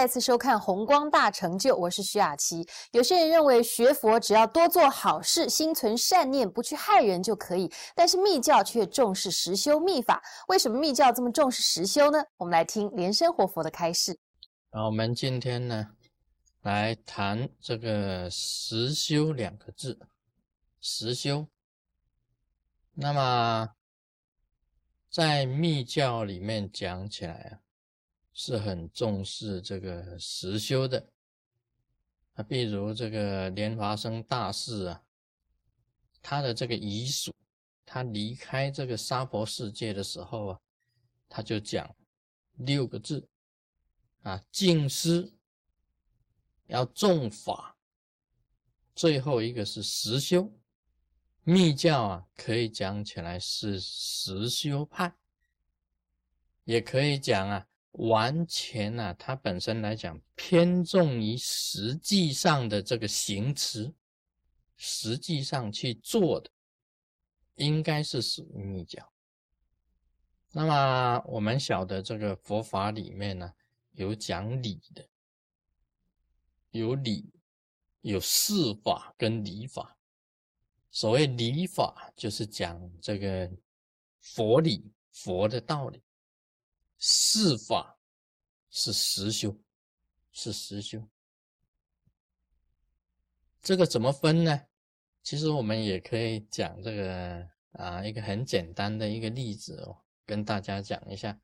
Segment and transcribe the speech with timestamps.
[0.00, 2.66] 再次收看《红光大成就》，我是徐雅琪。
[2.92, 10.22] 有些人认为学佛只要多做好事，心存善念，不去害人就可以，但是密教却重视实修密法。
[10.48, 12.24] 为什么密教这么重视实修呢？
[12.38, 14.18] 我们来听莲生活佛的开示。
[14.70, 15.88] 好，我们今天呢，
[16.62, 19.98] 来谈这个“实修”两个字。
[20.80, 21.46] 实修，
[22.94, 23.68] 那么
[25.10, 27.60] 在密教里面讲起来啊。
[28.32, 31.08] 是很重视这个实修的
[32.34, 35.02] 啊，比如这个莲华生大士啊，
[36.22, 37.34] 他的这个遗属，
[37.84, 40.60] 他离开这个娑婆世界的时候啊，
[41.28, 41.94] 他就讲
[42.54, 43.28] 六个字
[44.22, 45.34] 啊：静思，
[46.66, 47.76] 要重法，
[48.94, 50.52] 最后一个是实修。
[51.42, 55.16] 密教啊，可以讲起来是实修派，
[56.64, 57.66] 也可以讲啊。
[57.92, 63.92] 完全呢，它本身来讲偏重于实际上的这个行持，
[64.76, 66.50] 实际上去做的，
[67.56, 69.12] 应该是属于密教。
[70.52, 73.52] 那么我们晓得这个佛法里面呢，
[73.92, 75.08] 有讲理的，
[76.70, 77.32] 有理，
[78.00, 79.96] 有事法跟理法。
[80.92, 83.48] 所谓理法，就是讲这个
[84.18, 86.02] 佛理、佛的道理。
[87.00, 87.98] 四法
[88.68, 89.58] 是实修，
[90.30, 91.08] 是实修。
[93.62, 94.66] 这个怎么分呢？
[95.22, 101.40] 其实我们也可以讲这个啊，一个很简单的一个例子哦，跟大家讲一下。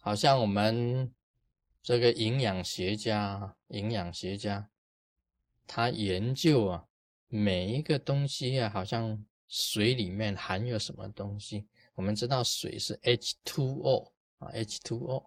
[0.00, 1.14] 好像我们
[1.82, 4.70] 这个营养学家，营养学家
[5.66, 6.86] 他研究啊，
[7.26, 11.68] 每一个东西啊，好像水里面含有什么东西。
[11.94, 14.12] 我们知道水是 H2O。
[14.38, 15.26] 啊，H2O，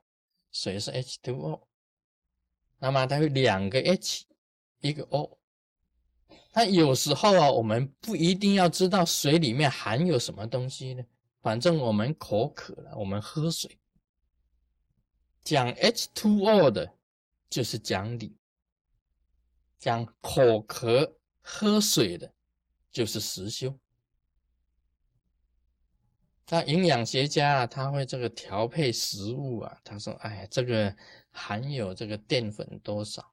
[0.52, 1.62] 水是 H2O，
[2.80, 4.25] 那么它有两个 H，
[4.80, 5.38] 一个 O。
[6.53, 11.03] 那有时候啊，我们不一定要知道水里面含有什么东西呢，
[11.41, 13.78] 反正我们口渴了，我们喝水。
[15.44, 16.94] 讲 H2O 的，
[17.50, 18.35] 就是讲理；
[19.80, 22.34] 讲口渴喝水的，
[22.91, 23.80] 就是实修。
[26.50, 29.79] 那营养学家啊，他会这个调配食物啊。
[29.84, 30.94] 他说：“哎，这个
[31.31, 33.31] 含有这个淀粉多少，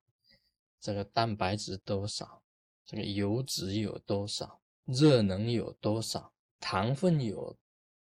[0.80, 2.40] 这个蛋白质多少，
[2.86, 7.56] 这个油脂有多少，热能有多少，糖分有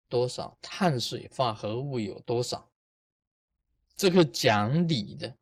[0.09, 2.69] 多少，碳水化合物有多少。”
[3.97, 5.35] 这个讲理的。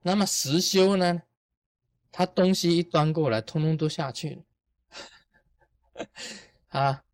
[0.00, 1.22] 那么实修呢？
[2.10, 4.44] 他东西一端过来，通通都下去
[5.94, 6.06] 了
[6.68, 7.04] 啊。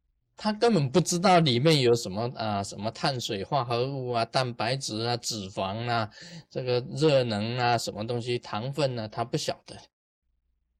[0.41, 6.09] 他根本不知道里面有什么啊，什么碳水化合物啊、蛋白质啊、脂肪啊、
[6.49, 9.09] 这个热能啊、什么东西、糖分呢？
[9.09, 9.77] 他不晓得。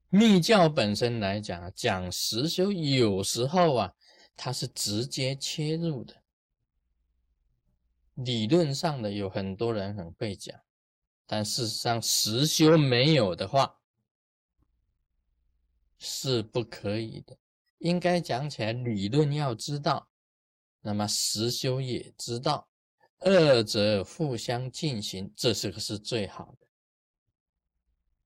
[0.07, 3.93] 密教本身来讲，讲实修有时候啊，
[4.37, 6.15] 它是直接切入的。
[8.13, 10.57] 理论上的有很多人很会讲，
[11.27, 13.75] 但事实上实修没有的话，
[15.97, 17.37] 是不可以的。
[17.79, 20.07] 应该讲起来，理论要知道，
[20.81, 22.69] 那么实修也知道，
[23.19, 26.67] 二者互相进行，这是个是最好的。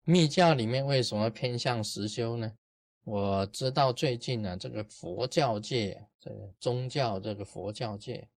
[0.03, 2.51] 密教里面为什么偏向实修呢？
[3.05, 8.27] 我知道最近呢，这个佛教界，这个宗教这个佛教界，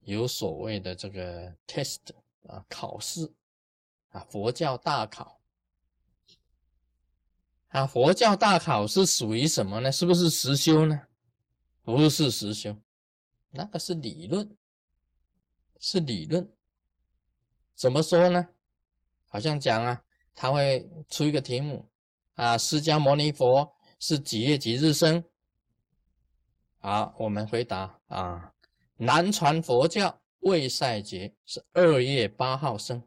[0.00, 2.00] 有所谓的这个 test
[2.46, 3.32] 啊，考试
[4.10, 5.40] 啊，佛教大考。
[7.74, 9.90] 啊，佛教大考是属于什么呢？
[9.90, 11.08] 是不是实修呢？
[11.82, 12.76] 不是实修，
[13.50, 14.56] 那个是理论，
[15.80, 16.48] 是理论。
[17.74, 18.48] 怎么说呢？
[19.26, 20.04] 好像讲啊，
[20.36, 21.84] 他会出一个题目
[22.34, 25.24] 啊，释迦牟尼佛是几月几日生？
[26.78, 28.54] 好，我们回答啊，
[28.98, 33.02] 南传佛教未赛节是二月八号生，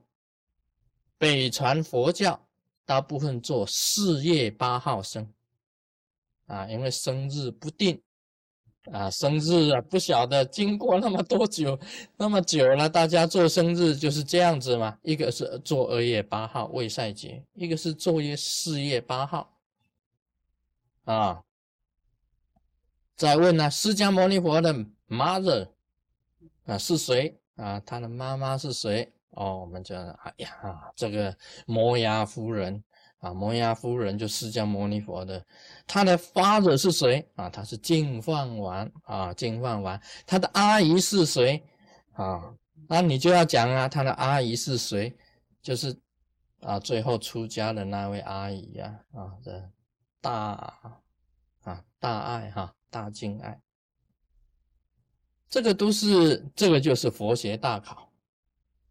[1.18, 2.47] 北传佛教。
[2.88, 5.30] 大部分做四月八号生，
[6.46, 8.02] 啊，因为生日不定，
[8.94, 11.78] 啊，生日啊不晓得经过那么多久，
[12.16, 14.98] 那么久了，大家做生日就是这样子嘛。
[15.04, 19.60] 一个是做二月八号未赛节，一个是做月四月八号，
[21.04, 21.44] 啊。
[23.18, 24.74] 再问呢，释迦牟尼佛的
[25.10, 25.68] mother
[26.66, 27.38] 啊是谁？
[27.56, 29.12] 啊，他的妈妈是谁？
[29.38, 31.36] 哦，我们讲，哎呀，这个
[31.68, 32.84] 摩崖夫人
[33.20, 35.46] 啊，摩崖夫人就释迦牟尼佛的，
[35.86, 37.48] 他的 father 是谁啊？
[37.48, 40.00] 他是净饭王啊，净饭王。
[40.26, 41.64] 他的阿姨是谁
[42.14, 42.52] 啊？
[42.90, 45.16] 那你就要讲啊，他的阿姨是谁
[45.62, 45.96] 就是
[46.62, 49.70] 啊，最后出家的那位阿姨呀，啊的
[50.20, 50.34] 大
[51.62, 53.62] 啊大爱哈，大敬爱，
[55.48, 58.07] 这个都是这个就是佛学大考。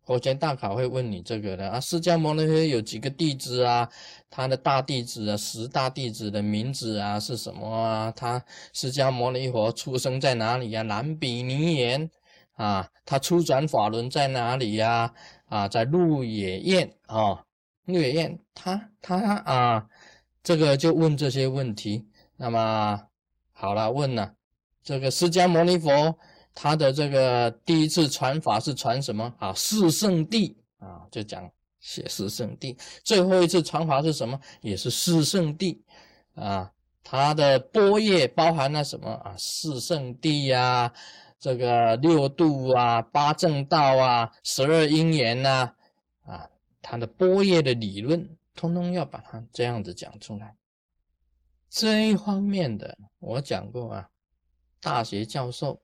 [0.06, 3.90] 佛前大考会问你这个的啊，释迦牟尼佛有几个弟子啊？
[4.30, 8.12] 他的大弟子啊，十大弟子的名字啊是什么啊？
[8.14, 8.40] 他
[8.72, 10.82] 释迦牟尼佛出生在哪里呀？
[10.82, 12.08] 南比尼园
[12.54, 15.12] 啊，他初转法轮在哪里呀？
[15.46, 17.44] 啊，在鹿野苑啊，
[17.86, 19.88] 鹿野苑，他他啊，
[20.44, 22.06] 这个就问这些问题。
[22.36, 23.02] 那么
[23.52, 24.34] 好了，问了
[24.84, 26.16] 这个释迦牟尼佛。
[26.58, 29.52] 他的这个第一次传法是传什么啊？
[29.52, 31.48] 四圣地啊，就讲
[31.80, 32.74] 写四圣地。
[33.04, 34.40] 最后一次传法是什么？
[34.62, 35.84] 也是四圣地
[36.34, 36.72] 啊。
[37.04, 39.34] 他的波叶包含了什么啊？
[39.36, 40.90] 四圣地呀，
[41.38, 45.74] 这个六度啊，八正道啊，十二因缘呐，
[46.24, 46.48] 啊，
[46.80, 50.56] 他的波叶的理论，通通要把它这样子讲出来。
[51.68, 54.08] 这一方面的我讲过啊，
[54.80, 55.82] 大学教授。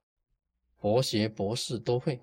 [0.83, 2.21] 佛学博士都会，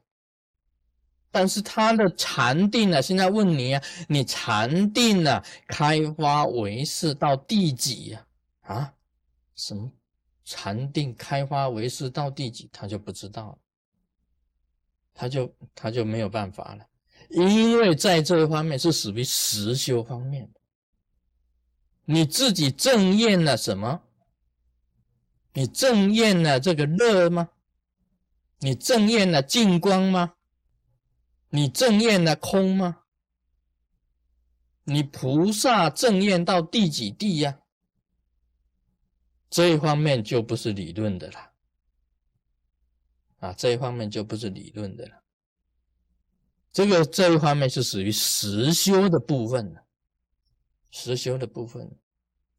[1.31, 3.01] 但是他的禅定呢？
[3.01, 5.41] 现在问你啊，你禅定呢？
[5.65, 8.27] 开发为是到第几呀？
[8.63, 8.93] 啊，
[9.55, 9.89] 什么
[10.43, 12.69] 禅定开发为是到第几？
[12.73, 13.57] 他就不知道了，
[15.13, 16.85] 他就他就没有办法了，
[17.29, 20.59] 因为在这一方面是属于实修方面的，
[22.03, 24.01] 你自己正验了什么？
[25.53, 27.47] 你正验了这个乐吗？
[28.59, 30.35] 你正验了净光吗？
[31.49, 33.03] 你正验了空吗？
[34.83, 37.59] 你菩萨正验到第几地呀？
[39.49, 41.51] 这一方面就不是理论的了，
[43.37, 45.23] 啊，这一方面就不是理论的了。
[46.71, 49.75] 这个这一方面是属于实修的部分，
[50.91, 51.97] 实修的部分，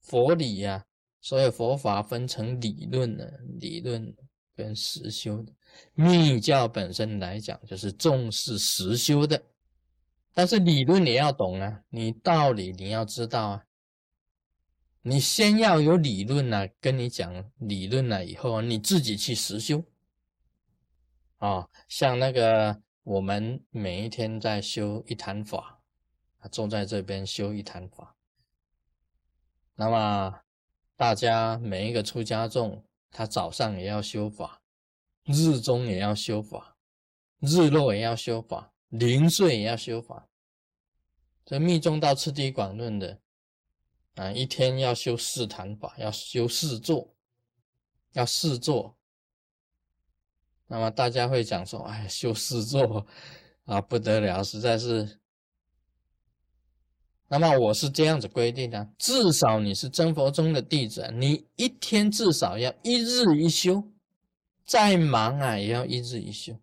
[0.01, 0.85] 佛理呀，
[1.21, 4.13] 所有佛法分成理论的，理论
[4.61, 5.53] 跟实修的。
[5.95, 9.43] 密教本身来讲，就是重视实修的，
[10.35, 13.65] 但是理论你要懂啊，你道理你要知道啊，
[15.03, 19.83] 你先要有理论呢，跟你讲理论了以后，你自己去实修
[21.39, 21.69] 啊。
[21.89, 25.81] 像那个我们每一天在修一坛法，
[26.51, 28.17] 坐在这边修一坛法，
[29.77, 30.41] 那么
[30.97, 34.59] 大家每一个出家众，他早上也要修法。
[35.25, 36.77] 日中也要修法，
[37.39, 40.29] 日落也要修法，零睡也要修法。
[41.45, 43.21] 这密宗到次第广论的
[44.17, 47.15] 啊，一天要修四坛法，要修四座，
[48.13, 48.97] 要四座。
[50.67, 53.07] 那么大家会讲说，哎，修四座
[53.67, 55.20] 啊，不得了，实在是。
[57.33, 63.85] 那么我是这样子规定的，至少你是真佛宗的弟子，你一天至少要一日一修。
[64.67, 66.59] 再忙啊，也要一日一修。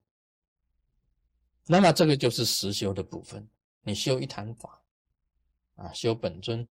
[1.68, 3.48] 那么这个就是实修的部分。
[3.84, 4.82] 你修一坛法
[5.76, 6.68] 啊，修本尊，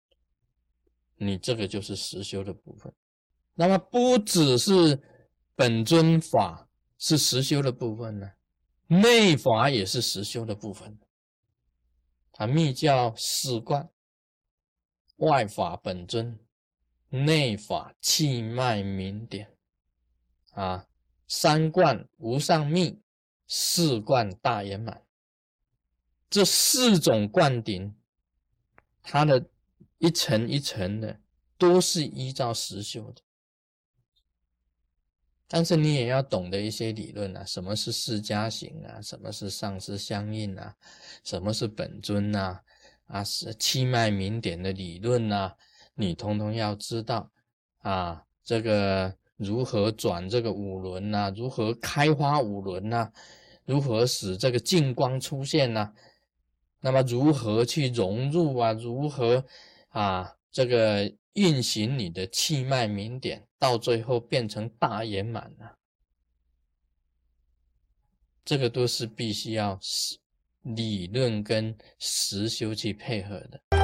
[1.15, 2.94] 你这个就是实修的部分。
[3.53, 5.01] 那么不只是
[5.56, 6.68] 本尊法
[6.98, 8.29] 是实修的部分呢，
[8.88, 10.98] 内法也是实修的部分。
[12.38, 13.89] 它密教四观，
[15.15, 16.38] 外法本尊，
[17.08, 19.56] 内法气脉明点
[20.51, 20.86] 啊。
[21.27, 23.01] 三观无上密，
[23.48, 25.01] 四观大圆满，
[26.30, 27.96] 这四种灌顶，
[29.01, 29.50] 它的
[29.98, 31.22] 一层一层的，
[31.58, 33.22] 都是依照实修的。
[35.48, 40.75] 但是你也要懂得一些理论啊，什么是释迦行啊，什么是上师相应啊，
[41.24, 42.60] 什么是本尊呐，
[43.08, 45.54] 啊是气脉明点的理论呐，
[45.96, 47.30] 你通通要知道
[47.80, 49.16] 啊，这个。
[49.38, 51.30] 如何转这个五轮呐？
[51.36, 53.12] 如何开花五轮呐？
[53.66, 55.92] 如何使这个净光出现呢？
[56.80, 58.72] 那么如何去融入啊？
[58.72, 59.44] 如何
[59.90, 60.34] 啊？
[60.54, 65.77] 这个运行你的气脉明点，到最后变成大圆满了？
[68.46, 69.77] 这个都是必须要
[70.62, 73.75] 理论跟实修去配合的。